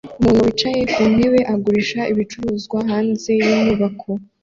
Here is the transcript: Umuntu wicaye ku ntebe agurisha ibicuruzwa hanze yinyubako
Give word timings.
Umuntu 0.19 0.41
wicaye 0.47 0.81
ku 0.93 1.01
ntebe 1.13 1.39
agurisha 1.53 1.99
ibicuruzwa 2.11 2.77
hanze 2.89 3.31
yinyubako 3.45 4.09